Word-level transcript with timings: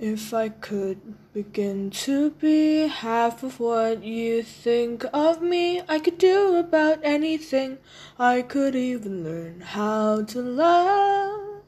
If 0.00 0.32
I 0.32 0.48
could 0.50 1.16
begin 1.32 1.90
to 2.06 2.30
be 2.30 2.86
half 2.86 3.42
of 3.42 3.58
what 3.58 4.04
you 4.04 4.44
think 4.44 5.04
of 5.12 5.42
me, 5.42 5.82
I 5.88 5.98
could 5.98 6.18
do 6.18 6.54
about 6.54 7.00
anything. 7.02 7.78
I 8.16 8.42
could 8.42 8.76
even 8.76 9.24
learn 9.24 9.60
how 9.60 10.22
to 10.22 10.40
love. 10.40 11.62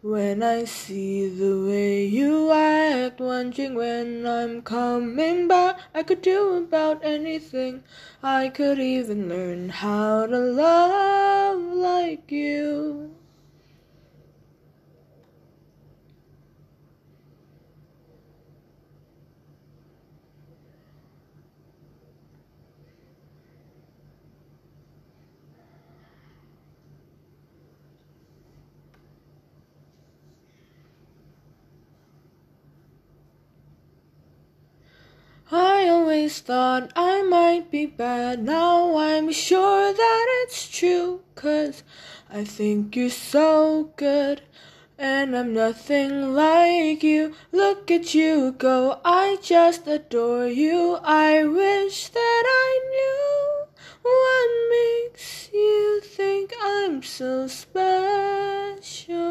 When 0.00 0.44
I 0.44 0.62
see 0.62 1.28
the 1.28 1.60
way 1.60 2.04
you 2.06 2.52
act, 2.52 3.18
wondering 3.18 3.74
when 3.74 4.28
I'm 4.28 4.62
coming 4.62 5.48
back, 5.48 5.80
I 5.92 6.04
could 6.04 6.22
do 6.22 6.54
about 6.54 7.04
anything. 7.04 7.82
I 8.22 8.48
could 8.48 8.78
even 8.78 9.28
learn 9.28 9.70
how 9.70 10.26
to 10.26 10.38
love 10.38 11.60
like 11.60 12.30
you. 12.30 13.16
I 35.54 35.90
always 36.22 36.38
thought 36.38 36.92
I 36.94 37.22
might 37.22 37.68
be 37.72 37.84
bad, 37.84 38.44
now 38.44 38.96
I'm 38.96 39.32
sure 39.32 39.92
that 39.92 40.26
it's 40.44 40.68
true. 40.68 41.22
Cause 41.34 41.82
I 42.30 42.44
think 42.44 42.94
you're 42.94 43.10
so 43.10 43.90
good, 43.96 44.42
and 44.96 45.36
I'm 45.36 45.52
nothing 45.52 46.32
like 46.32 47.02
you. 47.02 47.34
Look 47.50 47.90
at 47.90 48.14
you 48.14 48.52
go, 48.52 49.00
I 49.04 49.38
just 49.42 49.88
adore 49.88 50.46
you. 50.46 51.00
I 51.02 51.42
wish 51.44 52.06
that 52.10 52.44
I 52.46 52.70
knew 52.92 53.66
what 54.02 54.48
makes 54.70 55.50
you 55.52 56.00
think 56.04 56.52
I'm 56.62 57.02
so 57.02 57.48
special. 57.48 59.21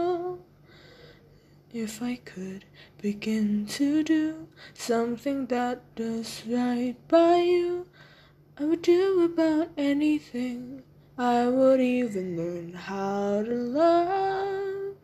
If 1.73 2.01
I 2.01 2.15
could 2.17 2.65
begin 3.01 3.65
to 3.77 4.03
do 4.03 4.47
something 4.73 5.45
that 5.45 5.79
does 5.95 6.43
right 6.45 6.95
by 7.07 7.37
you, 7.37 7.87
I 8.57 8.65
would 8.65 8.81
do 8.81 9.23
about 9.23 9.69
anything. 9.77 10.83
I 11.17 11.47
would 11.47 11.79
even 11.79 12.35
learn 12.35 12.73
how 12.73 13.43
to 13.43 13.55
love. 13.55 14.95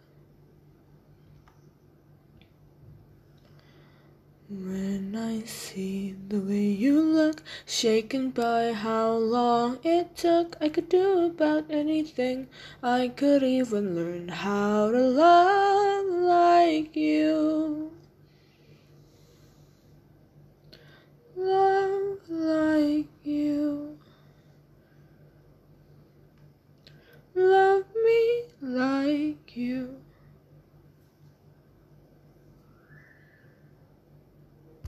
When 4.49 5.15
I 5.15 5.45
see 5.45 6.15
the 6.27 6.41
way 6.41 6.65
you 6.65 6.99
look, 6.99 7.43
shaken 7.65 8.31
by 8.31 8.73
how 8.73 9.11
long 9.13 9.79
it 9.85 10.17
took, 10.17 10.57
I 10.59 10.67
could 10.67 10.89
do 10.89 11.27
about 11.27 11.71
anything. 11.71 12.49
I 12.83 13.07
could 13.07 13.43
even 13.43 13.95
learn 13.95 14.27
how 14.27 14.91
to 14.91 14.99
love 14.99 15.46